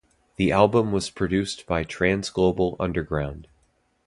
[0.37, 3.47] The album was produced by Transglobal Underground.